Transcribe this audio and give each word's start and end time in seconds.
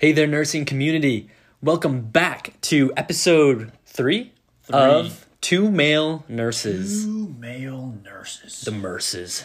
Hey 0.00 0.12
there, 0.12 0.26
nursing 0.26 0.64
community. 0.64 1.28
Welcome 1.60 2.00
back 2.00 2.54
to 2.62 2.90
episode 2.96 3.72
three, 3.84 4.32
of 4.70 5.26
Two 5.42 5.70
Male 5.70 6.24
Nurses, 6.26 7.04
Two 7.04 7.28
male 7.38 7.98
nurses. 8.02 8.62
the 8.62 8.70
Nurses. 8.70 9.44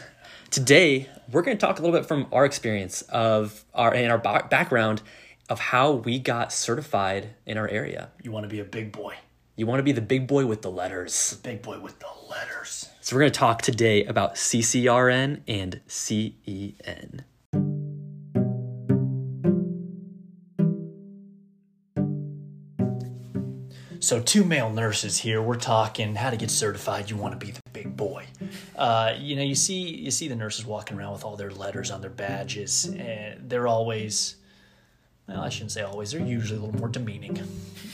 Today, 0.52 1.10
we're 1.30 1.42
going 1.42 1.58
to 1.58 1.60
talk 1.60 1.78
a 1.78 1.82
little 1.82 2.00
bit 2.00 2.08
from 2.08 2.28
our 2.32 2.46
experience 2.46 3.02
of 3.02 3.66
our 3.74 3.94
and 3.94 4.10
our 4.10 4.18
ba- 4.18 4.48
background 4.50 5.02
of 5.50 5.60
how 5.60 5.92
we 5.92 6.20
got 6.20 6.54
certified 6.54 7.32
in 7.46 7.58
our 7.58 7.68
area. 7.68 8.12
You 8.24 8.32
want 8.32 8.46
to 8.46 8.50
be 8.50 8.62
a 8.62 8.64
big 8.64 8.94
boy. 8.94 9.16
You 9.58 9.66
want 9.66 9.80
to 9.80 9.84
be 9.84 9.92
the 9.92 10.00
big 10.00 10.26
boy 10.26 10.46
with 10.46 10.62
the 10.62 10.72
letters. 10.72 11.38
Big 11.44 11.64
boy 11.64 11.82
with 11.82 12.00
the 12.00 12.08
letters. 12.30 12.88
So, 13.02 13.14
we're 13.14 13.24
going 13.24 13.34
to 13.34 13.38
talk 13.38 13.62
today 13.62 14.06
about 14.06 14.36
CCRN 14.36 15.42
and 15.50 15.82
CEN. 15.86 17.26
So 24.06 24.20
two 24.20 24.44
male 24.44 24.70
nurses 24.70 25.18
here. 25.18 25.42
We're 25.42 25.56
talking 25.56 26.14
how 26.14 26.30
to 26.30 26.38
get 26.38 26.52
certified. 26.52 27.10
You 27.10 27.18
want 27.18 27.40
to 27.40 27.44
be 27.44 27.52
the 27.52 27.62
big 27.74 27.98
boy. 27.98 28.28
Uh, 28.76 29.16
you 29.18 29.36
know, 29.36 29.42
you 29.42 29.56
see, 29.56 29.96
you 29.96 30.12
see 30.12 30.28
the 30.28 30.36
nurses 30.36 30.64
walking 30.64 30.96
around 30.96 31.14
with 31.14 31.26
all 31.26 31.36
their 31.36 31.50
letters 31.50 31.90
on 31.90 32.02
their 32.02 32.12
badges, 32.12 32.86
and 32.86 33.50
they're 33.50 33.66
always. 33.66 34.36
Well, 35.28 35.42
I 35.42 35.50
shouldn't 35.50 35.72
say 35.72 35.82
always. 35.82 36.12
They're 36.12 36.22
usually 36.22 36.60
a 36.60 36.62
little 36.62 36.80
more 36.80 36.88
demeaning, 36.88 37.40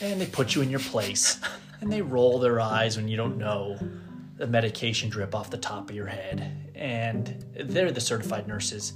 and 0.02 0.20
they 0.20 0.26
put 0.26 0.54
you 0.54 0.60
in 0.60 0.68
your 0.68 0.80
place, 0.80 1.40
and 1.80 1.90
they 1.90 2.02
roll 2.02 2.38
their 2.38 2.60
eyes 2.60 2.98
when 2.98 3.08
you 3.08 3.16
don't 3.16 3.38
know 3.38 3.78
the 4.36 4.46
medication 4.46 5.08
drip 5.08 5.34
off 5.34 5.48
the 5.48 5.56
top 5.56 5.88
of 5.88 5.96
your 5.96 6.08
head, 6.08 6.70
and 6.74 7.42
they're 7.58 7.90
the 7.90 8.02
certified 8.02 8.46
nurses 8.46 8.92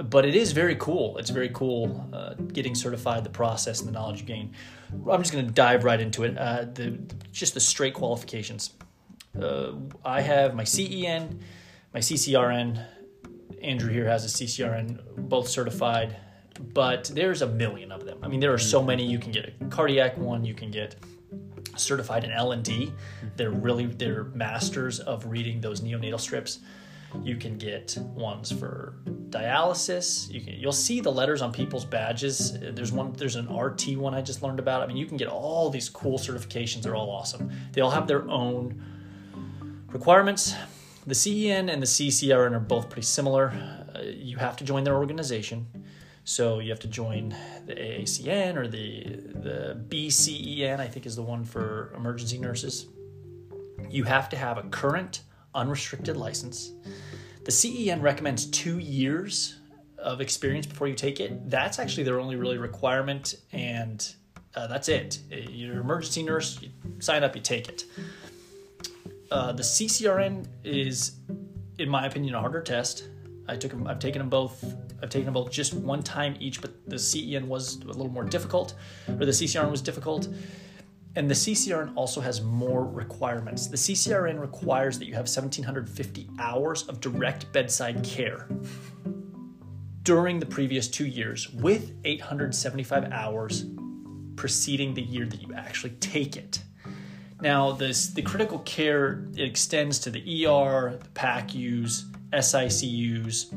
but 0.00 0.24
it 0.24 0.34
is 0.34 0.52
very 0.52 0.76
cool. 0.76 1.18
It's 1.18 1.30
very 1.30 1.50
cool 1.50 2.08
uh, 2.12 2.34
getting 2.34 2.74
certified, 2.74 3.24
the 3.24 3.30
process, 3.30 3.80
and 3.80 3.88
the 3.88 3.92
knowledge 3.92 4.20
you 4.20 4.26
gain. 4.26 4.54
I'm 4.92 5.22
just 5.22 5.32
going 5.32 5.46
to 5.46 5.52
dive 5.52 5.84
right 5.84 6.00
into 6.00 6.24
it. 6.24 6.36
Uh, 6.38 6.64
the 6.72 6.98
just 7.32 7.54
the 7.54 7.60
straight 7.60 7.94
qualifications. 7.94 8.74
Uh, 9.40 9.72
I 10.04 10.20
have 10.20 10.54
my 10.54 10.64
CEN, 10.64 11.40
my 11.92 12.00
CCRN. 12.00 12.84
Andrew 13.62 13.92
here 13.92 14.06
has 14.06 14.24
a 14.24 14.44
CCRN, 14.44 15.00
both 15.28 15.48
certified, 15.48 16.16
but 16.74 17.10
there's 17.14 17.42
a 17.42 17.46
million 17.46 17.92
of 17.92 18.04
them. 18.04 18.18
I 18.22 18.28
mean, 18.28 18.40
there 18.40 18.52
are 18.52 18.58
so 18.58 18.82
many. 18.82 19.06
You 19.06 19.18
can 19.18 19.30
get 19.30 19.54
a 19.60 19.64
cardiac 19.66 20.18
one. 20.18 20.44
You 20.44 20.54
can 20.54 20.70
get 20.70 20.96
certified 21.76 22.24
in 22.24 22.32
L 22.32 22.52
and 22.52 22.64
D. 22.64 22.92
They're 23.36 23.50
really 23.50 23.86
they're 23.86 24.24
masters 24.24 25.00
of 25.00 25.26
reading 25.26 25.60
those 25.60 25.80
neonatal 25.80 26.20
strips. 26.20 26.60
You 27.22 27.36
can 27.36 27.58
get 27.58 27.96
ones 28.14 28.50
for 28.50 28.94
dialysis. 29.30 30.30
You 30.30 30.40
can 30.40 30.54
you'll 30.54 30.72
see 30.72 31.00
the 31.00 31.10
letters 31.10 31.42
on 31.42 31.52
people's 31.52 31.84
badges. 31.84 32.58
There's 32.58 32.92
one 32.92 33.12
there's 33.12 33.36
an 33.36 33.54
RT 33.54 33.96
one 33.96 34.14
I 34.14 34.22
just 34.22 34.42
learned 34.42 34.58
about. 34.58 34.82
I 34.82 34.86
mean, 34.86 34.96
you 34.96 35.06
can 35.06 35.16
get 35.16 35.28
all 35.28 35.70
these 35.70 35.88
cool 35.88 36.18
certifications. 36.18 36.82
They're 36.82 36.94
all 36.94 37.10
awesome. 37.10 37.50
They 37.72 37.80
all 37.80 37.90
have 37.90 38.06
their 38.06 38.28
own 38.28 38.82
requirements. 39.88 40.54
The 41.06 41.14
CEN 41.14 41.68
and 41.68 41.82
the 41.82 41.86
CCRN 41.86 42.52
are 42.52 42.60
both 42.60 42.88
pretty 42.88 43.06
similar. 43.06 43.48
Uh, 43.94 44.02
you 44.02 44.36
have 44.36 44.56
to 44.58 44.64
join 44.64 44.84
their 44.84 44.96
organization. 44.96 45.66
So 46.24 46.60
you 46.60 46.70
have 46.70 46.78
to 46.80 46.88
join 46.88 47.34
the 47.66 47.74
AACN 47.74 48.56
or 48.56 48.68
the 48.68 49.04
the 49.34 49.84
BCEN, 49.88 50.78
I 50.78 50.86
think 50.86 51.06
is 51.06 51.16
the 51.16 51.22
one 51.22 51.44
for 51.44 51.92
emergency 51.96 52.38
nurses. 52.38 52.86
You 53.90 54.04
have 54.04 54.28
to 54.30 54.36
have 54.36 54.58
a 54.58 54.62
current 54.62 55.22
unrestricted 55.54 56.16
license. 56.16 56.72
The 57.44 57.50
CEN 57.50 58.00
recommends 58.00 58.46
two 58.46 58.78
years 58.78 59.58
of 59.98 60.20
experience 60.20 60.66
before 60.66 60.88
you 60.88 60.94
take 60.94 61.20
it. 61.20 61.48
That's 61.50 61.78
actually 61.78 62.04
their 62.04 62.20
only 62.20 62.36
really 62.36 62.58
requirement, 62.58 63.36
and 63.52 64.06
uh, 64.54 64.66
that's 64.66 64.88
it. 64.88 65.20
You're 65.30 65.74
an 65.74 65.80
emergency 65.80 66.22
nurse, 66.22 66.60
you 66.60 66.70
sign 66.98 67.24
up, 67.24 67.34
you 67.34 67.42
take 67.42 67.68
it. 67.68 67.84
Uh, 69.30 69.52
the 69.52 69.62
CCRN 69.62 70.46
is, 70.62 71.12
in 71.78 71.88
my 71.88 72.06
opinion, 72.06 72.34
a 72.34 72.40
harder 72.40 72.60
test. 72.60 73.08
I 73.48 73.56
took 73.56 73.70
them. 73.70 73.86
I've 73.86 73.98
taken 73.98 74.18
them 74.18 74.28
both. 74.28 74.62
I've 75.02 75.10
taken 75.10 75.24
them 75.24 75.34
both 75.34 75.50
just 75.50 75.74
one 75.74 76.02
time 76.02 76.36
each, 76.38 76.60
but 76.60 76.72
the 76.86 76.98
CEN 76.98 77.48
was 77.48 77.76
a 77.76 77.86
little 77.86 78.08
more 78.08 78.24
difficult, 78.24 78.74
or 79.08 79.24
the 79.24 79.32
CCRN 79.32 79.70
was 79.70 79.82
difficult. 79.82 80.28
And 81.14 81.28
the 81.28 81.34
CCRN 81.34 81.92
also 81.94 82.20
has 82.20 82.40
more 82.40 82.84
requirements. 82.86 83.66
The 83.66 83.76
CCRN 83.76 84.40
requires 84.40 84.98
that 84.98 85.06
you 85.06 85.14
have 85.14 85.24
1,750 85.24 86.28
hours 86.38 86.88
of 86.88 87.00
direct 87.00 87.52
bedside 87.52 88.02
care 88.02 88.48
during 90.04 90.40
the 90.40 90.46
previous 90.46 90.88
two 90.88 91.06
years, 91.06 91.50
with 91.50 91.92
875 92.04 93.12
hours 93.12 93.66
preceding 94.36 94.94
the 94.94 95.02
year 95.02 95.26
that 95.26 95.40
you 95.40 95.54
actually 95.54 95.90
take 96.00 96.36
it. 96.36 96.62
Now, 97.40 97.72
this 97.72 98.08
the 98.08 98.22
critical 98.22 98.60
care 98.60 99.26
it 99.36 99.44
extends 99.44 99.98
to 100.00 100.10
the 100.10 100.46
ER, 100.46 100.98
the 101.02 101.08
PACUs, 101.14 102.04
SICUs. 102.32 103.52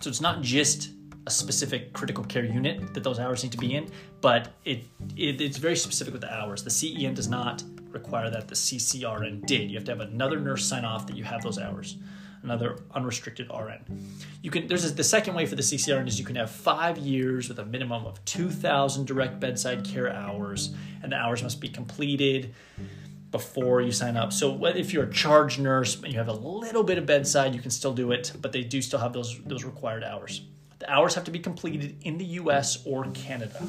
So 0.00 0.10
it's 0.10 0.20
not 0.20 0.42
just 0.42 0.90
a 1.28 1.30
specific 1.30 1.92
critical 1.92 2.24
care 2.24 2.44
unit 2.44 2.94
that 2.94 3.04
those 3.04 3.18
hours 3.18 3.42
need 3.42 3.52
to 3.52 3.58
be 3.58 3.74
in, 3.74 3.86
but 4.22 4.48
it, 4.64 4.84
it 5.14 5.42
it's 5.42 5.58
very 5.58 5.76
specific 5.76 6.14
with 6.14 6.22
the 6.22 6.34
hours. 6.34 6.64
The 6.64 6.70
CEN 6.70 7.12
does 7.12 7.28
not 7.28 7.62
require 7.90 8.30
that. 8.30 8.48
The 8.48 8.54
CCRN 8.54 9.44
did. 9.44 9.70
You 9.70 9.76
have 9.76 9.84
to 9.84 9.92
have 9.92 10.00
another 10.00 10.40
nurse 10.40 10.64
sign 10.64 10.86
off 10.86 11.06
that 11.06 11.16
you 11.16 11.24
have 11.24 11.42
those 11.42 11.58
hours. 11.58 11.98
Another 12.42 12.78
unrestricted 12.92 13.50
RN. 13.50 13.82
You 14.40 14.50
can. 14.50 14.68
There's 14.68 14.90
a, 14.90 14.94
the 14.94 15.04
second 15.04 15.34
way 15.34 15.44
for 15.44 15.54
the 15.54 15.62
CCRN 15.62 16.08
is 16.08 16.18
you 16.18 16.24
can 16.24 16.36
have 16.36 16.50
five 16.50 16.96
years 16.96 17.50
with 17.50 17.58
a 17.58 17.66
minimum 17.66 18.06
of 18.06 18.24
2,000 18.24 19.06
direct 19.06 19.38
bedside 19.38 19.84
care 19.84 20.10
hours, 20.10 20.74
and 21.02 21.12
the 21.12 21.16
hours 21.16 21.42
must 21.42 21.60
be 21.60 21.68
completed 21.68 22.54
before 23.30 23.82
you 23.82 23.92
sign 23.92 24.16
up. 24.16 24.32
So 24.32 24.64
if 24.64 24.94
you're 24.94 25.04
a 25.04 25.12
charge 25.12 25.58
nurse 25.58 26.02
and 26.02 26.10
you 26.10 26.18
have 26.18 26.28
a 26.28 26.40
little 26.56 26.84
bit 26.84 26.96
of 26.96 27.04
bedside, 27.04 27.54
you 27.54 27.60
can 27.60 27.70
still 27.70 27.92
do 27.92 28.12
it, 28.12 28.32
but 28.40 28.52
they 28.52 28.62
do 28.62 28.80
still 28.80 29.00
have 29.00 29.12
those 29.12 29.38
those 29.44 29.64
required 29.64 30.04
hours. 30.04 30.40
The 30.78 30.90
hours 30.90 31.14
have 31.14 31.24
to 31.24 31.30
be 31.30 31.38
completed 31.38 31.96
in 32.02 32.18
the 32.18 32.24
US 32.24 32.84
or 32.86 33.04
Canada. 33.10 33.66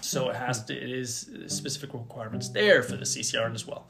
So 0.00 0.30
it 0.30 0.36
has 0.36 0.64
to 0.66 0.76
it 0.76 0.90
is 0.90 1.30
specific 1.48 1.92
requirements 1.92 2.48
there 2.48 2.82
for 2.82 2.96
the 2.96 3.04
CCRN 3.04 3.54
as 3.54 3.66
well. 3.66 3.88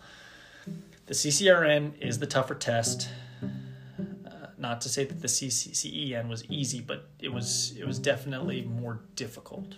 The 1.06 1.14
CCRN 1.14 2.00
is 2.00 2.18
the 2.18 2.26
tougher 2.26 2.54
test. 2.54 3.08
Uh, 3.42 4.46
not 4.58 4.80
to 4.80 4.88
say 4.88 5.04
that 5.04 5.20
the 5.20 5.28
CEN 5.28 6.28
was 6.28 6.44
easy, 6.46 6.80
but 6.80 7.10
it 7.20 7.32
was 7.32 7.74
it 7.78 7.86
was 7.86 7.98
definitely 7.98 8.62
more 8.62 9.00
difficult. 9.14 9.76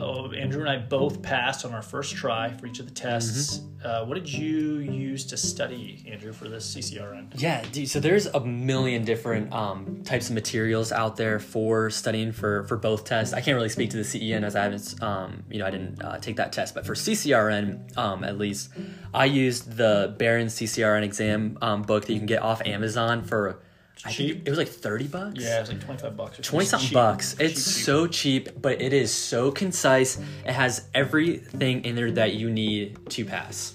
Oh, 0.00 0.30
Andrew 0.32 0.60
and 0.60 0.70
I 0.70 0.76
both 0.76 1.22
passed 1.22 1.64
on 1.64 1.74
our 1.74 1.82
first 1.82 2.14
try 2.14 2.52
for 2.52 2.66
each 2.66 2.78
of 2.78 2.86
the 2.86 2.94
tests. 2.94 3.62
Uh, 3.84 4.04
what 4.04 4.14
did 4.14 4.32
you 4.32 4.78
use 4.78 5.24
to 5.26 5.36
study, 5.36 6.04
Andrew, 6.08 6.32
for 6.32 6.48
this 6.48 6.74
CCRN? 6.74 7.32
Yeah, 7.36 7.64
dude, 7.72 7.88
so 7.88 7.98
there's 7.98 8.26
a 8.26 8.40
million 8.40 9.04
different 9.04 9.52
um, 9.52 10.02
types 10.04 10.28
of 10.28 10.34
materials 10.34 10.92
out 10.92 11.16
there 11.16 11.40
for 11.40 11.90
studying 11.90 12.32
for 12.32 12.64
for 12.64 12.76
both 12.76 13.04
tests. 13.04 13.34
I 13.34 13.40
can't 13.40 13.56
really 13.56 13.68
speak 13.68 13.90
to 13.90 13.96
the 13.96 14.04
CEN 14.04 14.44
as 14.44 14.54
I 14.54 14.64
haven't, 14.64 15.02
um, 15.02 15.42
you 15.50 15.58
know, 15.58 15.66
I 15.66 15.70
didn't 15.70 16.02
uh, 16.02 16.18
take 16.18 16.36
that 16.36 16.52
test. 16.52 16.74
But 16.74 16.86
for 16.86 16.94
CCRN, 16.94 17.96
um, 17.96 18.22
at 18.24 18.38
least, 18.38 18.70
I 19.12 19.24
used 19.24 19.76
the 19.76 20.14
Barron 20.18 20.46
CCRN 20.46 21.02
exam 21.02 21.58
um, 21.60 21.82
book 21.82 22.06
that 22.06 22.12
you 22.12 22.18
can 22.20 22.26
get 22.26 22.42
off 22.42 22.62
Amazon 22.64 23.24
for. 23.24 23.62
I 24.04 24.12
think 24.12 24.16
Cheap? 24.30 24.42
it 24.46 24.50
was 24.50 24.58
like 24.58 24.68
thirty 24.68 25.06
bucks. 25.08 25.40
Yeah, 25.40 25.56
it 25.58 25.60
was 25.60 25.68
like 25.70 25.80
twenty 25.80 26.00
five 26.00 26.16
bucks. 26.16 26.38
Or 26.38 26.42
Twenty 26.42 26.66
something 26.66 26.92
bucks. 26.92 27.34
It's 27.40 27.54
Cheap, 27.64 27.74
cheap. 27.74 27.84
so 27.84 28.06
cheap, 28.06 28.48
but 28.62 28.80
it 28.80 28.92
is 28.92 29.12
so 29.12 29.50
concise. 29.50 30.18
It 30.46 30.52
has 30.52 30.86
everything 30.94 31.84
in 31.84 31.96
there 31.96 32.10
that 32.12 32.34
you 32.34 32.50
need 32.50 32.98
to 33.10 33.24
pass. 33.24 33.74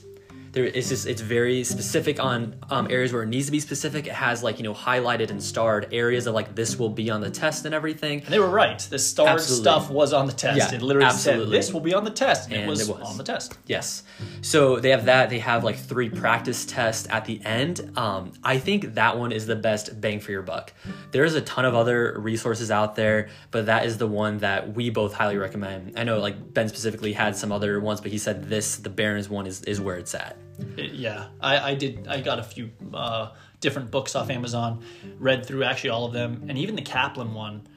There, 0.53 0.65
it's 0.65 0.89
just 0.89 1.07
it's 1.07 1.21
very 1.21 1.63
specific 1.63 2.19
on 2.23 2.55
um, 2.69 2.87
areas 2.89 3.11
where 3.11 3.23
it 3.23 3.27
needs 3.27 3.47
to 3.47 3.51
be 3.51 3.59
specific. 3.59 4.05
It 4.05 4.13
has 4.13 4.43
like 4.43 4.59
you 4.59 4.63
know 4.63 4.73
highlighted 4.73 5.31
and 5.31 5.41
starred 5.41 5.89
areas 5.91 6.27
of 6.27 6.35
like 6.35 6.53
this 6.55 6.77
will 6.77 6.89
be 6.89 7.09
on 7.09 7.21
the 7.21 7.31
test 7.31 7.65
and 7.65 7.73
everything. 7.73 8.19
And 8.21 8.27
they 8.29 8.39
were 8.39 8.49
right. 8.49 8.77
The 8.77 8.99
starred 8.99 9.31
Absolutely. 9.39 9.63
stuff 9.63 9.89
was 9.89 10.13
on 10.13 10.27
the 10.27 10.33
test. 10.33 10.57
Yeah, 10.57 10.75
it 10.75 10.81
literally 10.83 11.07
absolutely. 11.07 11.45
said 11.45 11.51
this 11.51 11.73
will 11.73 11.81
be 11.81 11.93
on 11.95 12.03
the 12.03 12.11
test, 12.11 12.49
and, 12.49 12.53
And 12.53 12.63
it, 12.65 12.69
was 12.69 12.87
it 12.87 12.95
was. 12.95 13.09
on 13.09 13.17
the 13.17 13.23
test. 13.23 13.57
Yes. 13.65 14.03
So 14.41 14.79
they 14.79 14.91
have 14.91 15.05
that. 15.05 15.29
They 15.31 15.39
have 15.39 15.63
like 15.63 15.77
three 15.77 16.09
practice 16.09 16.65
tests 16.65 17.07
at 17.09 17.25
the 17.25 17.43
end. 17.43 17.91
Um, 17.97 18.33
I 18.43 18.59
think 18.59 18.93
that 18.93 19.17
one 19.17 19.31
is 19.31 19.47
the 19.47 19.55
best 19.55 19.99
bang 19.99 20.19
for 20.19 20.31
your 20.31 20.43
buck. 20.43 20.71
There's 21.11 21.33
a 21.33 21.41
ton 21.41 21.65
of 21.65 21.73
other 21.73 22.15
resources 22.19 22.69
out 22.69 22.95
there, 22.95 23.29
but 23.49 23.65
that 23.65 23.87
is 23.87 23.97
the 23.97 24.07
one 24.07 24.37
that 24.39 24.73
we 24.75 24.91
both 24.91 25.13
highly 25.13 25.37
recommend. 25.37 25.97
I 25.97 26.03
know 26.03 26.19
like 26.19 26.53
Ben 26.53 26.67
specifically 26.69 27.13
had 27.13 27.35
some 27.35 27.51
other 27.51 27.79
ones, 27.79 28.01
but 28.01 28.11
he 28.11 28.19
said 28.19 28.49
this, 28.49 28.77
the 28.77 28.89
Barron's 28.89 29.29
one, 29.29 29.47
is, 29.47 29.63
is 29.63 29.81
where 29.81 29.97
it's 29.97 30.13
at. 30.13 30.37
It- 30.77 30.93
yeah, 30.93 31.27
I, 31.41 31.71
I 31.71 31.75
did. 31.75 32.07
I 32.07 32.21
got 32.21 32.39
a 32.39 32.43
few 32.43 32.69
uh, 32.93 33.31
different 33.59 33.91
books 33.91 34.15
off 34.15 34.29
Amazon, 34.29 34.83
read 35.19 35.45
through 35.45 35.63
actually 35.63 35.89
all 35.91 36.05
of 36.05 36.13
them, 36.13 36.45
and 36.47 36.57
even 36.57 36.75
the 36.75 36.81
Kaplan 36.81 37.33
one 37.33 37.67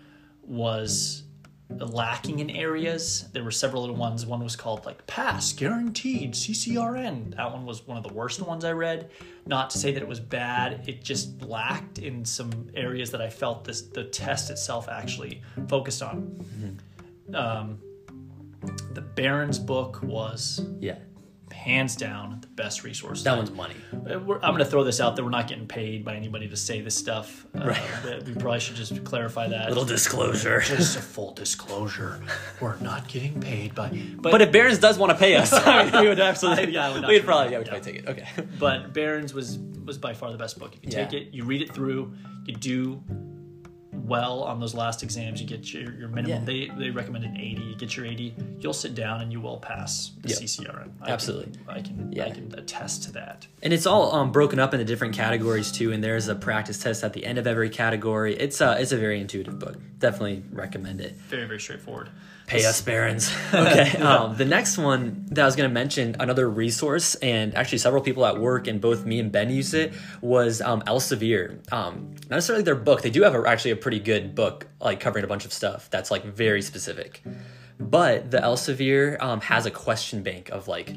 was 0.42 1.22
lacking 1.68 2.38
in 2.38 2.48
areas. 2.50 3.26
There 3.32 3.42
were 3.42 3.50
several 3.50 3.82
little 3.82 3.96
ones. 3.96 4.24
One 4.24 4.42
was 4.44 4.54
called 4.54 4.86
like 4.86 5.04
pass 5.08 5.52
guaranteed 5.52 6.32
CCRN. 6.34 7.34
That 7.36 7.50
one 7.52 7.64
was 7.66 7.84
one 7.86 7.96
of 7.96 8.04
the 8.04 8.12
worst 8.12 8.40
ones 8.40 8.64
I 8.64 8.70
read. 8.72 9.10
Not 9.46 9.70
to 9.70 9.78
say 9.78 9.90
that 9.92 10.00
it 10.02 10.08
was 10.08 10.20
bad. 10.20 10.88
It 10.88 11.02
just 11.02 11.42
lacked 11.42 11.98
in 11.98 12.24
some 12.24 12.68
areas 12.74 13.10
that 13.10 13.20
I 13.20 13.28
felt 13.30 13.64
this 13.64 13.82
the 13.82 14.04
test 14.04 14.50
itself 14.50 14.88
actually 14.88 15.42
focused 15.68 16.02
on. 16.02 16.78
Um, 17.34 17.78
the 18.92 19.00
Barron's 19.00 19.58
book 19.58 20.00
was 20.02 20.64
Yeah. 20.80 20.98
Hands 21.52 21.94
down 21.96 22.38
the 22.40 22.46
best 22.48 22.84
resource. 22.84 23.22
That 23.22 23.36
one's 23.36 23.50
money. 23.50 23.74
We're- 23.92 24.40
I'm 24.42 24.52
going 24.52 24.58
to 24.58 24.64
throw 24.64 24.84
this 24.84 25.00
out 25.00 25.16
there. 25.16 25.24
We're 25.24 25.30
not 25.30 25.48
getting 25.48 25.66
paid 25.66 26.04
by 26.04 26.14
anybody 26.14 26.48
to 26.48 26.56
say 26.56 26.80
this 26.80 26.94
stuff. 26.96 27.46
Uh, 27.56 27.66
Right. 27.66 28.24
We 28.26 28.34
probably 28.34 28.60
should 28.60 28.76
just 28.76 29.04
clarify 29.04 29.48
that. 29.48 29.68
Little 29.68 29.84
disclosure. 29.84 30.60
just 30.60 30.96
a 30.96 31.00
full 31.02 31.32
disclosure. 31.34 32.20
We're 32.60 32.78
not 32.80 33.08
getting 33.08 33.40
paid 33.40 33.74
by. 33.74 33.88
But, 34.16 34.30
But 34.32 34.42
if 34.42 34.52
Barron's 34.52 34.78
does 34.78 34.98
want 34.98 35.10
to 35.10 35.18
pay 35.18 35.34
us, 35.36 35.52
I 35.52 35.90
mean, 35.90 36.02
we 36.02 36.08
would 36.08 36.20
absolutely. 36.20 36.72
Yeah, 36.72 36.92
would 36.92 37.06
we'd 37.06 37.24
probably, 37.24 37.52
yeah, 37.52 37.58
we'd 37.58 37.66
yeah. 37.66 37.72
probably 37.74 37.92
take 37.92 38.02
it. 38.02 38.08
Okay. 38.08 38.26
but 38.58 38.92
Barron's 38.92 39.32
was 39.34 39.58
was 39.58 39.98
by 39.98 40.14
far 40.14 40.32
the 40.32 40.38
best 40.38 40.58
book. 40.58 40.74
If 40.76 40.84
you 40.84 40.90
take 40.90 41.12
it, 41.12 41.32
you 41.32 41.44
read 41.44 41.62
it 41.62 41.72
through, 41.72 42.12
you 42.44 42.54
do 42.56 43.02
well 44.06 44.42
on 44.42 44.60
those 44.60 44.74
last 44.74 45.02
exams. 45.02 45.40
You 45.40 45.46
get 45.46 45.72
your, 45.72 45.92
your 45.94 46.08
minimum. 46.08 46.30
Yeah. 46.30 46.44
They 46.44 46.70
they 46.78 46.90
recommend 46.90 47.24
an 47.24 47.36
80. 47.36 47.62
You 47.62 47.74
get 47.76 47.96
your 47.96 48.06
80. 48.06 48.34
You'll 48.60 48.72
sit 48.72 48.94
down 48.94 49.20
and 49.20 49.32
you 49.32 49.40
will 49.40 49.58
pass 49.58 50.12
the 50.22 50.28
Yeah. 50.30 50.36
CCRN. 50.36 50.90
I 51.02 51.10
Absolutely. 51.10 51.52
Can, 51.52 51.62
I 51.68 51.80
can 51.80 52.12
Yeah. 52.12 52.24
I 52.26 52.30
can 52.30 52.54
attest 52.56 53.02
to 53.04 53.12
that. 53.12 53.46
And 53.62 53.72
it's 53.72 53.86
all 53.86 54.14
um, 54.14 54.32
broken 54.32 54.58
up 54.58 54.72
into 54.74 54.84
different 54.84 55.14
categories 55.14 55.72
too, 55.72 55.92
and 55.92 56.02
there's 56.02 56.28
a 56.28 56.34
practice 56.34 56.78
test 56.78 57.02
at 57.04 57.12
the 57.12 57.24
end 57.26 57.38
of 57.38 57.46
every 57.46 57.70
category. 57.70 58.34
It's 58.36 58.60
a 58.60 58.80
it's 58.80 58.92
a 58.92 58.96
very 58.98 59.20
intuitive 59.20 59.58
book. 59.58 59.76
Definitely 59.98 60.44
recommend 60.52 61.00
it. 61.00 61.12
Very 61.28 61.46
very 61.46 61.60
straightforward. 61.60 62.10
Pay 62.46 62.64
us, 62.64 62.80
Barron's. 62.80 63.28
Okay. 63.52 63.98
um, 63.98 64.36
the 64.36 64.44
next 64.44 64.78
one 64.78 65.26
that 65.30 65.42
I 65.42 65.44
was 65.46 65.56
going 65.56 65.68
to 65.68 65.74
mention, 65.74 66.14
another 66.20 66.48
resource, 66.48 67.16
and 67.16 67.52
actually 67.56 67.78
several 67.78 68.02
people 68.04 68.24
at 68.24 68.38
work, 68.38 68.68
and 68.68 68.80
both 68.80 69.04
me 69.04 69.18
and 69.18 69.32
Ben 69.32 69.50
used 69.50 69.74
it, 69.74 69.92
was 70.20 70.60
um, 70.60 70.80
Elsevier. 70.82 71.58
Um, 71.72 72.14
not 72.28 72.36
necessarily 72.36 72.62
their 72.62 72.76
book. 72.76 73.02
They 73.02 73.10
do 73.10 73.22
have 73.24 73.34
a, 73.34 73.42
actually 73.48 73.72
a 73.72 73.76
pretty 73.76 73.95
good 73.98 74.34
book, 74.34 74.66
like 74.80 75.00
covering 75.00 75.24
a 75.24 75.28
bunch 75.28 75.44
of 75.44 75.52
stuff 75.52 75.90
that's 75.90 76.10
like 76.10 76.24
very 76.24 76.62
specific. 76.62 77.22
But 77.78 78.30
the 78.30 78.38
Elsevier 78.38 79.20
um, 79.22 79.40
has 79.42 79.66
a 79.66 79.70
question 79.70 80.22
bank 80.22 80.48
of 80.48 80.68
like 80.68 80.88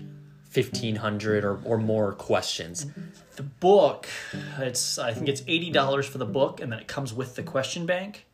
1,500 0.53 1.43
or, 1.43 1.59
or 1.63 1.77
more 1.77 2.13
questions. 2.13 2.87
The 3.35 3.43
book, 3.43 4.07
it's 4.57 4.97
I 4.97 5.13
think 5.13 5.29
it's 5.29 5.43
eighty 5.47 5.69
dollars 5.69 6.05
for 6.05 6.17
the 6.17 6.25
book, 6.25 6.59
and 6.59 6.71
then 6.71 6.79
it 6.79 6.87
comes 6.87 7.13
with 7.13 7.35
the 7.35 7.43
question 7.43 7.85
bank. 7.85 8.25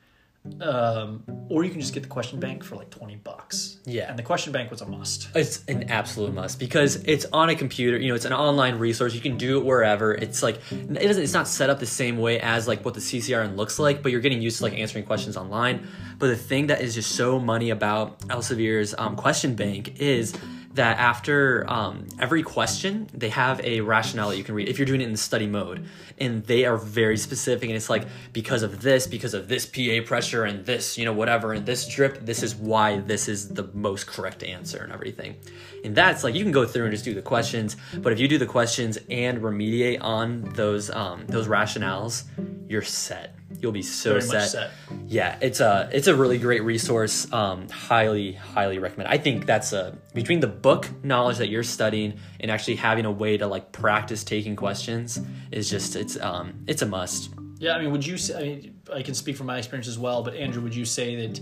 Um, 0.62 1.24
or 1.50 1.64
you 1.64 1.72
can 1.72 1.80
just 1.82 1.94
get 1.94 2.04
the 2.04 2.10
question 2.10 2.40
bank 2.40 2.64
for 2.64 2.76
like 2.76 2.90
twenty 2.90 3.16
bucks. 3.16 3.80
Yeah. 3.86 4.10
and 4.10 4.18
the 4.18 4.24
question 4.24 4.52
bank 4.54 4.72
was 4.72 4.82
a 4.82 4.86
must. 4.86 5.30
It's 5.36 5.64
an 5.68 5.90
absolute 5.90 6.34
must 6.34 6.60
because 6.60 6.98
it's 6.98 7.26
on 7.34 7.50
a 7.50 7.56
computer. 7.56 7.98
You 7.98 8.10
know, 8.10 8.16
it's 8.16 8.26
an 8.26 8.34
online 8.34 8.80
resource. 8.80 9.14
You 9.14 9.22
can 9.22 9.38
do 9.38 9.58
it 9.60 9.66
wherever. 9.66 10.14
It's 10.14 10.42
like 10.44 10.60
it 10.72 11.08
doesn't. 11.08 11.24
It's 11.24 11.34
not 11.34 11.48
set 11.48 11.70
up 11.70 11.80
the 11.80 11.86
same 11.86 12.18
way 12.18 12.40
as 12.40 12.68
like 12.68 12.86
what 12.86 12.94
the 12.94 13.00
CCRN 13.00 13.56
looks 13.56 13.80
like, 13.80 14.02
but 14.02 14.12
you're 14.12 14.22
getting 14.22 14.42
used 14.42 14.58
to 14.58 14.64
like 14.64 14.74
answering 14.74 15.06
questions 15.06 15.36
online. 15.38 15.88
But 16.20 16.28
the 16.28 16.36
thing 16.38 16.68
that 16.68 16.82
is 16.82 16.96
just 16.96 17.12
so 17.12 17.40
money 17.40 17.70
about 17.72 18.20
Elsevier's 18.30 18.96
um, 18.98 19.16
question 19.16 19.56
bank 19.56 20.00
is 20.00 20.34
that 20.76 21.00
after 21.00 21.66
um, 21.70 22.08
every 22.20 22.44
question, 22.44 23.10
they 23.14 23.30
have 23.30 23.60
a 23.62 23.82
rationale 23.82 24.30
that 24.30 24.38
you 24.38 24.44
can 24.44 24.56
read 24.56 24.68
if 24.68 24.78
you're 24.78 24.86
doing 24.86 25.02
it 25.02 25.06
in 25.06 25.12
the 25.12 25.18
study 25.18 25.48
mode, 25.48 25.86
and 26.18 26.44
they 26.46 26.66
are 26.66 26.78
very 26.78 27.18
specific. 27.18 27.70
And 27.70 27.76
it's 27.76 27.90
like 27.90 28.08
because 28.34 28.62
of 28.62 28.82
this, 28.82 29.08
because 29.08 29.34
of 29.34 29.48
this 29.48 29.66
PA 29.66 30.06
pressure, 30.06 30.44
and 30.44 30.66
this, 30.66 30.98
you 30.98 31.06
know, 31.06 31.14
whatever, 31.14 31.54
and 31.54 31.66
this 31.66 31.88
drip, 31.88 32.26
this 32.26 32.44
is 32.44 32.56
why 32.56 33.00
this 33.00 33.28
is 33.28 33.50
the 33.50 33.70
most 33.74 34.08
correct 34.08 34.44
answer 34.44 34.84
and 34.84 34.92
everything. 34.92 35.36
And 35.84 35.96
that's 35.96 36.24
like 36.24 36.36
you 36.36 36.44
can 36.44 36.52
go 36.52 36.66
through 36.66 36.86
and 36.86 36.92
just 36.92 37.06
do 37.06 37.14
the 37.14 37.22
questions, 37.22 37.78
but 37.98 38.12
if 38.12 38.20
you 38.20 38.28
do 38.28 38.38
the 38.38 38.46
questions 38.46 38.98
and 39.10 39.40
remediate 39.40 40.02
on 40.02 40.44
those 40.56 40.90
um, 40.90 41.26
those 41.28 41.48
rationales, 41.48 42.24
you're 42.68 42.82
set. 42.82 43.36
You'll 43.62 43.72
be 43.72 43.82
so 43.82 44.16
much 44.16 44.48
set. 44.50 44.72
yeah, 45.08 45.38
it's 45.42 45.60
a 45.60 45.90
it's 45.92 46.08
a 46.08 46.16
really 46.16 46.38
great 46.38 46.64
resource. 46.64 47.32
Um, 47.32 47.70
highly 47.70 48.34
highly 48.34 48.80
recommend. 48.80 49.10
I 49.10 49.18
think 49.18 49.46
that's 49.46 49.74
a 49.74 49.98
between 50.14 50.40
the 50.40 50.48
book 50.48 50.90
knowledge 51.04 51.38
that 51.38 51.50
you're 51.50 51.64
studying 51.64 52.20
and 52.40 52.52
actually 52.52 52.76
having 52.76 53.06
a 53.06 53.12
way 53.12 53.38
to 53.38 53.48
like 53.48 53.72
practice 53.72 54.24
taking 54.24 54.56
questions 54.56 55.20
is 55.52 55.70
just 55.70 55.96
it's 55.96 56.20
um 56.20 56.64
it's 56.68 56.82
a 56.82 56.86
must. 56.86 57.32
Yeah, 57.58 57.76
I 57.76 57.82
mean, 57.82 57.92
would 57.92 58.06
you 58.06 58.18
say? 58.18 58.38
I 58.38 58.44
mean, 58.44 58.80
I 58.94 59.02
can 59.02 59.14
speak 59.14 59.38
from 59.38 59.48
my 59.48 59.58
experience 59.58 59.88
as 59.88 59.98
well. 59.98 60.22
But 60.24 60.36
Andrew, 60.36 60.62
would 60.62 60.76
you 60.76 60.84
say 60.86 61.28
that 61.28 61.40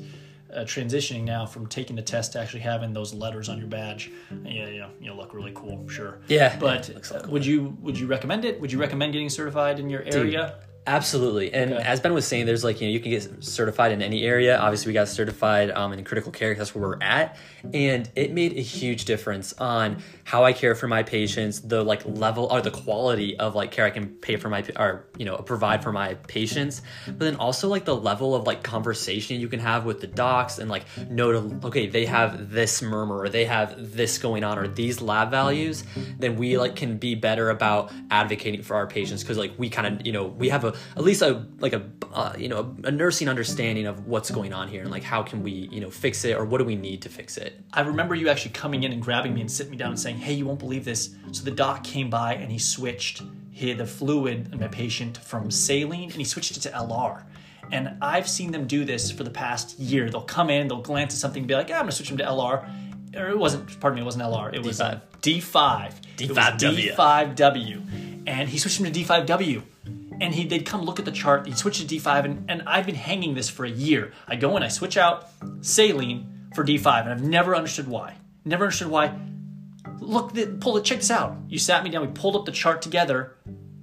uh, 0.53 0.59
transitioning 0.65 1.23
now 1.23 1.45
from 1.45 1.65
taking 1.65 1.95
the 1.95 2.01
test 2.03 2.33
to 2.33 2.39
actually 2.39 2.59
having 2.59 2.93
those 2.93 3.13
letters 3.13 3.49
on 3.49 3.57
your 3.57 3.65
badge, 3.67 4.11
yeah, 4.43 4.67
you 4.67 4.79
know, 4.79 4.89
you 5.01 5.07
know, 5.07 5.15
look 5.15 5.33
really 5.33 5.51
cool, 5.55 5.89
sure. 5.89 6.19
Yeah, 6.27 6.55
But 6.59 6.83
yeah, 6.87 6.91
it 6.91 6.95
looks 6.95 7.09
so 7.09 7.15
uh, 7.15 7.21
cool. 7.23 7.31
would 7.33 7.45
you 7.45 7.75
would 7.81 7.97
you 7.97 8.05
recommend 8.05 8.45
it? 8.45 8.61
Would 8.61 8.71
you 8.71 8.79
recommend 8.79 9.13
getting 9.13 9.29
certified 9.29 9.79
in 9.79 9.89
your 9.89 10.03
area? 10.03 10.59
Absolutely. 10.85 11.53
And 11.53 11.73
Okay. 11.73 11.83
as 11.83 12.01
Ben 12.01 12.13
was 12.13 12.27
saying, 12.27 12.45
there's 12.45 12.63
like, 12.63 12.81
you 12.81 12.87
know, 12.87 12.91
you 12.91 12.99
can 12.99 13.11
get 13.11 13.43
certified 13.43 13.91
in 13.93 14.01
any 14.01 14.23
area. 14.25 14.57
Obviously, 14.57 14.89
we 14.89 14.93
got 14.93 15.07
certified 15.07 15.71
um, 15.71 15.93
in 15.93 16.03
critical 16.03 16.31
care. 16.31 16.53
That's 16.55 16.75
where 16.75 16.87
we're 16.89 17.01
at. 17.01 17.37
And 17.73 18.09
it 18.15 18.33
made 18.33 18.57
a 18.57 18.61
huge 18.61 19.05
difference 19.05 19.53
on 19.53 20.03
how 20.25 20.43
I 20.43 20.51
care 20.51 20.75
for 20.75 20.87
my 20.89 21.03
patients, 21.03 21.61
the 21.61 21.83
like 21.83 22.03
level 22.05 22.47
or 22.51 22.61
the 22.61 22.71
quality 22.71 23.37
of 23.39 23.55
like 23.55 23.71
care 23.71 23.85
I 23.85 23.91
can 23.91 24.07
pay 24.09 24.35
for 24.35 24.49
my, 24.49 24.65
or, 24.75 25.05
you 25.17 25.23
know, 25.23 25.37
provide 25.37 25.83
for 25.83 25.93
my 25.93 26.15
patients. 26.15 26.81
But 27.05 27.19
then 27.19 27.35
also 27.37 27.69
like 27.69 27.85
the 27.85 27.95
level 27.95 28.35
of 28.35 28.45
like 28.45 28.63
conversation 28.63 29.39
you 29.39 29.47
can 29.47 29.61
have 29.61 29.85
with 29.85 30.01
the 30.01 30.07
docs 30.07 30.59
and 30.59 30.69
like 30.69 30.83
know 31.09 31.31
to, 31.31 31.67
okay, 31.67 31.87
they 31.87 32.05
have 32.05 32.51
this 32.51 32.81
murmur 32.81 33.19
or 33.19 33.29
they 33.29 33.45
have 33.45 33.95
this 33.95 34.17
going 34.17 34.43
on 34.43 34.59
or 34.59 34.67
these 34.67 35.01
lab 35.01 35.31
values, 35.31 35.85
then 36.19 36.35
we 36.35 36.57
like 36.57 36.75
can 36.75 36.97
be 36.97 37.15
better 37.15 37.49
about 37.49 37.91
advocating 38.11 38.61
for 38.63 38.75
our 38.75 38.87
patients 38.87 39.23
because 39.23 39.37
like 39.37 39.53
we 39.57 39.69
kind 39.69 39.87
of, 40.01 40.05
you 40.05 40.11
know, 40.11 40.25
we 40.25 40.49
have 40.49 40.65
a, 40.65 40.72
at 40.95 41.03
least 41.03 41.21
a 41.21 41.45
like 41.59 41.73
a 41.73 41.89
uh, 42.11 42.33
you 42.37 42.47
know 42.49 42.75
a, 42.83 42.91
nursing 42.91 43.27
understanding 43.27 43.87
of 43.87 44.07
what's 44.07 44.29
going 44.29 44.53
on 44.53 44.67
here 44.67 44.81
and 44.81 44.91
like 44.91 45.03
how 45.03 45.23
can 45.23 45.41
we 45.43 45.51
you 45.71 45.81
know 45.81 45.89
fix 45.89 46.23
it 46.25 46.37
or 46.37 46.45
what 46.45 46.59
do 46.59 46.63
we 46.63 46.75
need 46.75 47.01
to 47.01 47.09
fix 47.09 47.37
it 47.37 47.63
I 47.73 47.81
remember 47.81 48.13
you 48.13 48.29
actually 48.29 48.51
coming 48.51 48.83
in 48.83 48.91
and 48.91 49.01
grabbing 49.01 49.33
me 49.33 49.41
and 49.41 49.51
sitting 49.51 49.71
me 49.71 49.77
down 49.77 49.89
and 49.89 49.99
saying, 49.99 50.17
"Hey, 50.17 50.33
you 50.33 50.45
won't 50.45 50.59
believe 50.59 50.85
this." 50.85 51.15
So 51.31 51.43
the 51.43 51.51
doc 51.51 51.83
came 51.83 52.09
by 52.09 52.35
and 52.35 52.51
he 52.51 52.59
switched 52.59 53.23
he, 53.51 53.73
the 53.73 53.85
fluid 53.85 54.53
in 54.53 54.59
my 54.59 54.67
patient 54.67 55.17
from 55.17 55.49
saline 55.49 56.03
and 56.11 56.13
he 56.13 56.23
switched 56.23 56.55
it 56.55 56.61
to 56.61 56.69
LR. 56.69 57.23
And 57.71 57.97
I've 58.01 58.27
seen 58.27 58.51
them 58.51 58.67
do 58.67 58.85
this 58.85 59.09
for 59.09 59.23
the 59.23 59.31
past 59.31 59.79
year. 59.79 60.09
They'll 60.09 60.21
come 60.21 60.49
in, 60.49 60.67
they'll 60.67 60.81
glance 60.81 61.13
at 61.13 61.19
something, 61.19 61.41
and 61.41 61.47
be 61.47 61.55
like, 61.55 61.69
"Yeah, 61.69 61.77
I'm 61.77 61.83
gonna 61.83 61.93
switch 61.93 62.09
them 62.09 62.17
to 62.19 62.25
LR." 62.25 62.69
Or 63.15 63.29
it 63.29 63.37
wasn't. 63.37 63.79
Pardon 63.79 63.95
me, 63.95 64.01
it 64.01 64.05
wasn't 64.05 64.23
LR. 64.23 64.53
It 64.53 64.63
was 64.63 64.81
uh, 64.81 64.99
D5. 65.21 65.93
It 66.19 66.29
was 66.29 66.37
D5W. 66.37 66.95
D5W. 66.95 68.23
And 68.27 68.49
he 68.49 68.57
switched 68.57 68.79
him 68.79 68.91
to 68.91 68.99
D5W. 68.99 69.61
And 70.23 70.33
he 70.33 70.45
they'd 70.47 70.65
come 70.65 70.81
look 70.83 70.99
at 70.99 71.05
the 71.05 71.11
chart. 71.11 71.45
He'd 71.45 71.57
switch 71.57 71.79
to 71.79 71.85
D5, 71.85 72.25
and, 72.25 72.45
and 72.49 72.63
I've 72.65 72.85
been 72.85 72.95
hanging 72.95 73.35
this 73.35 73.49
for 73.49 73.65
a 73.65 73.69
year. 73.69 74.13
I 74.27 74.35
go 74.37 74.55
in, 74.57 74.63
I 74.63 74.69
switch 74.69 74.97
out 74.97 75.29
saline 75.61 76.47
for 76.55 76.63
D5, 76.63 77.01
and 77.01 77.09
I've 77.09 77.23
never 77.23 77.55
understood 77.55 77.87
why. 77.87 78.15
Never 78.45 78.65
understood 78.65 78.87
why. 78.89 79.13
Look, 79.99 80.33
th- 80.33 80.59
pull 80.59 80.77
it. 80.77 80.83
Check 80.83 80.99
this 80.99 81.11
out. 81.11 81.37
You 81.47 81.59
sat 81.59 81.83
me 81.83 81.89
down. 81.89 82.01
We 82.05 82.11
pulled 82.13 82.35
up 82.35 82.45
the 82.45 82.51
chart 82.51 82.81
together. 82.81 83.35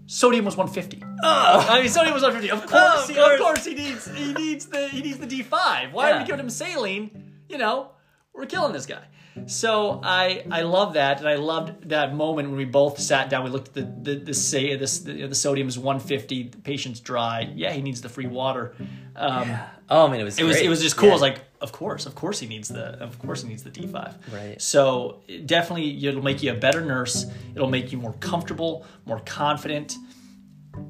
Sodium 0.06 0.44
was 0.44 0.56
150. 0.56 1.04
Oh, 1.23 1.66
I 1.70 1.80
mean, 1.80 1.88
sodium 1.88 2.14
was 2.14 2.23
150. 2.23 2.50
Of 2.50 2.68
course, 2.68 2.82
Oh, 2.82 3.02
of 3.04 3.09
he, 3.09 3.14
course. 3.14 3.35
of 3.35 3.40
course 3.40 3.64
he 3.64 3.75
needs 3.75 4.11
he 4.11 4.32
needs 4.32 4.66
the 4.66 4.88
he 4.88 5.02
needs 5.02 5.18
the 5.18 5.26
D5. 5.26 5.92
Why 5.92 6.11
are 6.12 6.18
we 6.20 6.25
giving 6.26 6.40
him 6.40 6.50
saline? 6.50 7.32
You 7.49 7.59
know, 7.59 7.90
we're 8.34 8.46
killing 8.46 8.72
this 8.72 8.87
guy. 8.87 9.02
So 9.46 10.00
I 10.02 10.44
I 10.50 10.62
love 10.62 10.94
that, 10.94 11.18
and 11.20 11.28
I 11.28 11.37
loved 11.37 11.88
that 11.90 12.14
moment 12.14 12.49
when 12.49 12.56
we 12.56 12.64
both 12.64 12.99
sat 12.99 13.30
down. 13.30 13.44
We 13.44 13.50
looked 13.50 13.68
at 13.68 13.75
the 13.75 14.12
the 14.12 14.18
the 14.25 14.34
say 14.34 14.76
this 14.76 15.00
the, 15.00 15.26
the 15.26 15.34
sodium 15.34 15.68
is 15.68 15.78
150. 15.78 16.42
The 16.44 16.58
patient's 16.58 17.00
dry. 17.00 17.50
Yeah, 17.54 17.72
he 17.72 17.80
needs 17.80 18.00
the 18.00 18.08
free 18.08 18.26
water. 18.26 18.75
Um, 19.14 19.56
oh 19.88 20.08
man 20.08 20.20
it 20.20 20.25
was 20.25 20.38
it 20.38 20.44
was 20.44 20.56
it 20.60 20.68
was 20.68 20.82
just 20.82 20.96
cool. 20.96 21.06
Yeah. 21.06 21.12
I 21.12 21.14
was 21.14 21.22
like, 21.22 21.40
of 21.60 21.72
course, 21.72 22.06
of 22.06 22.14
course 22.14 22.40
he 22.40 22.46
needs 22.49 22.68
the 22.68 23.00
of 23.02 23.18
course 23.18 23.42
he 23.42 23.49
needs 23.49 23.62
the 23.62 23.70
D5. 23.70 24.14
Right. 24.32 24.60
So 24.60 25.22
it 25.28 25.46
definitely, 25.46 26.06
it'll 26.06 26.22
make 26.22 26.42
you 26.42 26.52
a 26.52 26.56
better 26.56 26.80
nurse. 26.80 27.26
It'll 27.54 27.70
make 27.70 27.92
you 27.92 27.99
more 27.99 28.14
comfortable, 28.14 28.84
more 29.06 29.20
confident. 29.20 29.96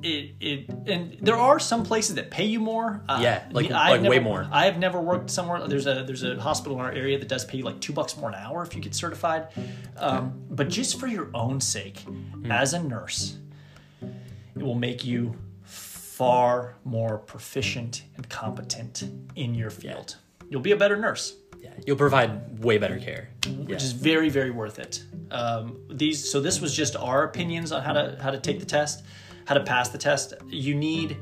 It 0.03 0.35
it 0.41 0.69
and 0.87 1.17
there 1.21 1.37
are 1.37 1.59
some 1.59 1.85
places 1.85 2.15
that 2.17 2.31
pay 2.31 2.45
you 2.45 2.61
more. 2.61 3.03
Uh, 3.09 3.19
Yeah, 3.23 3.43
like- 3.51 3.71
I've 3.71 4.01
like 4.03 4.11
way 4.11 4.17
never- 4.17 4.21
more. 4.25 4.49
I 4.53 4.65
have 4.67 4.79
never 4.79 5.01
worked 5.01 5.31
somewhere. 5.31 5.67
There's 5.67 5.87
a 5.87 6.05
there's 6.07 6.23
a 6.23 6.39
hospital 6.41 6.79
in 6.79 6.85
our 6.85 6.93
area 6.93 7.19
that 7.19 7.29
does 7.29 7.45
pay 7.45 7.59
you 7.59 7.65
like 7.65 7.81
two 7.81 7.93
bucks 7.93 8.17
more 8.17 8.29
an 8.29 8.35
hour 8.35 8.63
if 8.63 8.75
you 8.75 8.81
get 8.83 8.95
certified. 8.95 9.49
Um, 9.97 10.43
but 10.51 10.69
just 10.69 10.99
for 11.01 11.07
your 11.07 11.29
own 11.35 11.61
sake, 11.61 12.01
Hmm. 12.01 12.51
as 12.51 12.73
a 12.75 12.83
nurse, 12.83 13.39
it 14.03 14.63
will 14.63 14.75
make 14.75 15.05
you 15.05 15.37
far 15.65 16.75
more 16.85 17.19
proficient 17.19 18.03
and 18.17 18.29
competent 18.29 19.05
in 19.35 19.55
your 19.55 19.71
field. 19.71 20.17
You'll 20.51 20.61
be 20.61 20.73
a 20.73 20.77
better 20.77 20.97
nurse, 20.97 21.35
yeah. 21.63 21.71
you'll 21.87 21.97
provide 21.97 22.63
way 22.63 22.77
better 22.79 22.99
care 22.99 23.31
which 23.65 23.83
is 23.83 23.93
very, 23.93 24.29
very 24.29 24.51
worth 24.51 24.79
it. 24.79 25.03
Um, 25.31 25.79
these, 25.91 26.31
so 26.31 26.41
this 26.41 26.61
was 26.61 26.75
just 26.77 26.95
our 26.97 27.23
opinions 27.25 27.73
on 27.73 27.83
how 27.83 27.93
to 27.95 28.19
how 28.21 28.31
to 28.31 28.39
take 28.39 28.61
the 28.61 28.67
test, 28.67 29.03
how 29.47 29.55
to 29.55 29.63
pass 29.63 29.89
the 29.89 29.99
test. 29.99 30.35
You 30.49 30.75
need, 30.75 31.17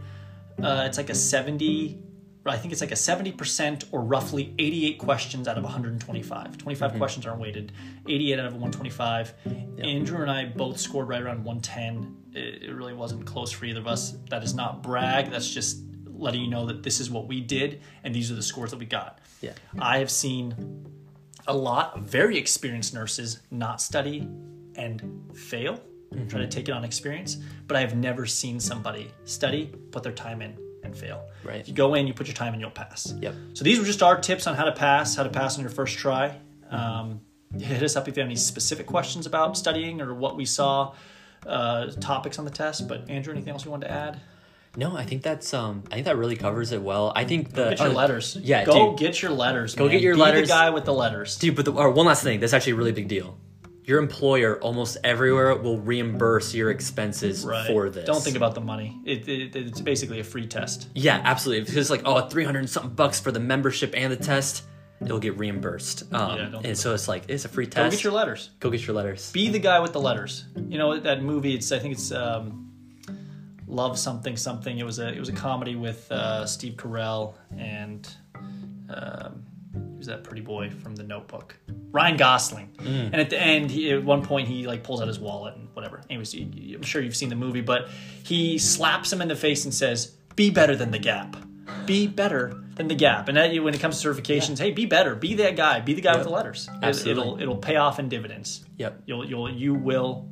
uh, 0.63 0.85
it's 0.87 0.99
like 0.99 1.11
a 1.11 1.15
seventy 1.15 1.99
I 2.47 2.57
think 2.57 2.73
it's 2.73 2.81
like 2.81 2.93
a 2.93 2.95
70% 2.95 3.85
or 3.93 4.01
roughly 4.01 4.55
88 4.59 4.99
questions 4.99 5.49
out 5.49 5.59
of 5.59 5.65
125. 5.65 6.57
25 6.57 6.89
Mm-hmm. 6.91 6.99
questions 6.99 7.27
aren't 7.27 7.41
weighted, 7.41 7.73
88 8.09 8.39
out 8.39 8.47
of 8.47 8.53
125. 8.55 9.35
Andrew 9.83 10.23
and 10.23 10.31
I 10.31 10.47
both 10.47 10.81
scored 10.81 11.09
right 11.09 11.21
around 11.21 11.45
110. 11.45 12.17
It, 12.33 12.63
it 12.63 12.73
really 12.73 12.95
wasn't 12.95 13.27
close 13.27 13.53
for 13.53 13.67
either 13.67 13.81
of 13.81 13.87
us. 13.87 14.13
That 14.31 14.43
is 14.43 14.55
not 14.55 14.83
brag, 14.83 15.31
that's 15.31 15.51
just 15.51 15.83
letting 16.07 16.41
you 16.41 16.49
know 16.49 16.67
that 16.67 16.83
this 16.83 17.01
is 17.01 17.11
what 17.11 17.27
we 17.29 17.41
did 17.41 17.83
and 18.03 18.15
these 18.15 18.31
are 18.33 18.35
the 18.35 18.43
scores 18.43 18.71
that 18.71 18.79
we 18.79 18.87
got. 18.87 19.19
Yeah. 19.41 19.53
I 19.79 19.99
have 19.99 20.11
seen 20.11 20.87
a 21.47 21.55
lot 21.55 21.97
of 21.97 22.05
very 22.05 22.39
experienced 22.39 22.95
nurses 22.95 23.41
not 23.51 23.81
study 23.83 24.27
and 24.75 25.31
fail, 25.35 25.81
try 26.29 26.41
to 26.41 26.49
take 26.49 26.69
it 26.69 26.73
on 26.73 26.85
experience, 26.85 27.37
but 27.67 27.77
I 27.77 27.81
have 27.81 27.97
never 27.97 28.27
seen 28.27 28.61
somebody 28.61 29.11
study, 29.25 29.73
put 29.91 30.03
their 30.03 30.13
time 30.13 30.43
in, 30.43 30.57
and 30.83 30.97
fail. 30.97 31.29
Right. 31.45 31.67
You 31.67 31.75
go 31.75 31.95
in, 31.95 32.07
you 32.07 32.15
put 32.15 32.27
your 32.27 32.35
time 32.35 32.55
in, 32.55 32.61
you'll 32.61 32.71
pass. 32.71 33.13
Yep. 33.21 33.35
So 33.55 33.65
these 33.65 33.79
were 33.79 33.85
just 33.85 34.03
our 34.03 34.19
tips 34.21 34.47
on 34.47 34.55
how 34.55 34.65
to 34.65 34.73
pass, 34.73 35.15
how 35.15 35.23
to 35.23 35.31
pass 35.31 35.57
on 35.57 35.63
your 35.63 35.71
first 35.71 35.99
try. 35.99 36.39
Um, 36.71 37.21
hit 37.59 37.83
us 37.83 37.97
up 37.97 38.09
if 38.09 38.17
you 38.17 38.21
have 38.23 38.29
any 38.29 38.37
specific 38.37 38.87
questions 38.87 39.27
about 39.27 39.57
studying 39.57 40.01
or 40.01 40.15
what 40.15 40.37
we 40.37 40.45
saw, 40.45 40.95
uh, 41.47 41.87
topics 42.01 42.39
on 42.39 42.45
the 42.45 42.51
test. 42.51 42.89
But 42.89 43.09
Andrew, 43.09 43.33
anything 43.33 43.53
else 43.53 43.65
you 43.65 43.71
wanted 43.71 43.89
to 43.89 43.93
add? 43.93 44.21
No, 44.77 44.97
I 44.97 45.05
think 45.05 45.23
that's 45.23 45.55
um 45.55 45.83
I 45.91 45.95
think 45.95 46.07
that 46.07 46.17
really 46.17 46.37
covers 46.37 46.73
it 46.73 46.83
well. 46.83 47.13
I 47.17 47.25
think 47.25 47.53
the 47.53 47.71
Get 47.71 47.81
your 47.81 47.89
oh, 47.89 47.93
letters. 47.93 48.37
Yeah, 48.41 48.65
Go 48.65 48.91
dude. 48.91 48.99
get 48.99 49.23
your 49.23 49.31
letters. 49.33 49.75
Go 49.75 49.85
man. 49.85 49.93
get 49.93 50.03
your 50.03 50.15
Be 50.15 50.21
letters. 50.21 50.49
the 50.49 50.55
guy 50.55 50.71
with 50.71 50.85
the 50.85 50.93
letters. 50.93 51.37
Dude, 51.37 51.57
but 51.57 51.65
the, 51.65 51.73
or 51.73 51.91
one 51.91 52.07
last 52.07 52.23
thing, 52.23 52.39
that's 52.39 52.53
actually 52.53 52.73
a 52.73 52.77
really 52.77 52.93
big 52.93 53.09
deal. 53.09 53.39
Your 53.89 53.99
employer 53.99 54.61
almost 54.61 54.99
everywhere 55.03 55.55
will 55.57 55.79
reimburse 55.81 56.55
your 56.55 56.71
expenses 56.71 57.43
Right. 57.43 57.67
for 57.67 57.89
this. 57.89 58.05
Don't 58.05 58.23
think 58.23 58.37
about 58.37 58.55
the 58.55 58.61
money. 58.61 59.01
It, 59.07 59.27
it, 59.27 59.57
it's 59.57 59.81
basically 59.81 60.21
a 60.21 60.25
free 60.25 60.47
test. 60.47 60.89
Yeah, 60.95 61.23
absolutely. 61.25 61.63
If 61.63 61.75
it's 61.75 61.89
like 61.89 62.03
oh, 62.05 62.29
three 62.29 62.45
hundred 62.45 62.59
and 62.61 62.69
something 62.71 62.93
bucks 62.93 63.19
for 63.19 63.33
the 63.33 63.41
membership 63.41 63.95
and 63.97 64.13
the 64.13 64.17
test, 64.17 64.65
it'll 65.01 65.19
get 65.19 65.39
reimbursed. 65.39 66.13
Um, 66.13 66.37
Yeah, 66.37 66.61
and 66.65 66.77
so 66.77 66.93
it's 66.93 67.09
like 67.09 67.25
it's 67.29 67.47
a 67.47 67.49
free 67.49 67.67
test. 67.67 67.87
Go 67.93 67.97
get 67.97 68.05
your 68.05 68.13
letters. 68.13 68.51
Go 68.61 68.69
get 68.69 68.87
your 68.87 68.95
letters. 68.95 69.33
Be 69.33 69.49
the 69.49 69.59
guy 69.59 69.81
with 69.81 69.95
the 69.95 70.01
letters. 70.01 70.45
You 70.55 70.77
know 70.77 71.01
that 71.01 71.23
movie. 71.23 71.55
It's 71.55 71.73
I 71.73 71.79
think 71.79 71.95
it's 71.95 72.13
um, 72.13 72.71
Love 73.67 73.99
Something 73.99 74.37
Something. 74.37 74.79
It 74.79 74.85
was 74.85 74.99
a 74.99 75.09
it 75.09 75.19
was 75.19 75.31
a 75.31 75.35
comedy 75.35 75.77
with 75.77 76.13
uh, 76.13 76.45
Steve 76.45 76.75
Carell 76.75 77.37
and 77.57 78.07
um, 78.91 79.45
who's 79.99 80.07
that 80.07 80.23
pretty 80.23 80.41
boy 80.41 80.71
from 80.71 80.95
The 80.95 81.03
Notebook? 81.03 81.57
Ryan 81.91 82.17
Gosling. 82.17 82.71
Mm. 82.79 83.07
And 83.07 83.17
at 83.17 83.31
the 83.31 83.39
end, 83.39 83.71
he, 83.71 83.91
at 83.91 84.03
one 84.03 84.25
point, 84.25 84.47
he 84.47 84.67
like 84.67 84.85
pulls 84.85 85.03
out 85.03 85.09
his 85.09 85.19
wallet 85.19 85.57
and 85.57 85.69
whatever. 85.75 86.01
Anyways, 86.09 86.33
I'm 86.35 86.83
sure 86.83 87.03
you've 87.03 87.17
seen 87.17 87.29
the 87.29 87.35
movie, 87.35 87.61
but 87.61 87.89
he 88.23 88.59
slaps 88.59 89.13
him 89.13 89.21
in 89.21 89.29
the 89.29 89.37
face 89.37 89.65
and 89.65 89.75
says, 89.75 90.15
"Be 90.37 90.51
better 90.51 90.77
than 90.77 90.93
the 90.93 90.99
Gap." 90.99 91.37
Be 91.85 92.07
better 92.07 92.63
than 92.77 92.89
the 92.89 92.95
Gap, 92.95 93.29
and 93.29 93.37
that, 93.37 93.55
when 93.63 93.75
it 93.75 93.81
comes 93.81 94.01
to 94.01 94.09
certifications, 94.09 94.59
hey, 94.59 94.71
be 94.71 94.87
better. 94.87 95.15
Be 95.15 95.35
that 95.35 95.57
guy. 95.57 95.81
Be 95.81 95.95
the 95.95 96.01
guy 96.01 96.15
with 96.15 96.25
the 96.25 96.33
letters. 96.33 96.69
Absolutely. 96.83 97.11
It'll 97.11 97.43
it'll 97.43 97.57
pay 97.57 97.77
off 97.77 97.99
in 97.99 98.09
dividends. 98.09 98.65
Yep. 98.79 99.03
You'll 99.07 99.29
you'll 99.29 99.51
you 99.51 99.75
will 99.75 100.31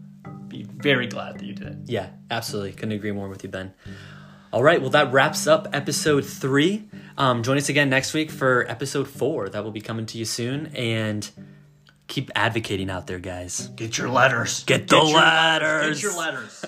be 0.48 0.62
very 0.62 1.08
glad 1.08 1.38
that 1.38 1.44
you 1.44 1.54
did 1.54 1.66
it. 1.66 1.76
Yeah, 1.86 2.10
absolutely. 2.30 2.72
Couldn't 2.72 2.92
agree 2.92 3.12
more 3.12 3.28
with 3.28 3.42
you, 3.42 3.50
Ben. 3.50 3.74
All 4.52 4.62
right, 4.62 4.80
well, 4.80 4.90
that 4.90 5.12
wraps 5.12 5.46
up 5.46 5.68
episode 5.72 6.24
three. 6.24 6.88
Um, 7.18 7.42
join 7.42 7.56
us 7.56 7.68
again 7.68 7.90
next 7.90 8.14
week 8.14 8.30
for 8.30 8.64
episode 8.68 9.08
four. 9.08 9.48
That 9.48 9.64
will 9.64 9.70
be 9.70 9.80
coming 9.80 10.06
to 10.06 10.18
you 10.18 10.24
soon. 10.24 10.66
And 10.68 11.28
keep 12.06 12.30
advocating 12.34 12.90
out 12.90 13.06
there, 13.06 13.18
guys. 13.18 13.68
Get 13.68 13.98
your 13.98 14.08
letters. 14.08 14.64
Get 14.64 14.88
the 14.88 14.96
your 14.96 15.16
letters. 15.16 16.00
Get 16.00 16.02
your 16.02 16.18
letters. 16.18 16.64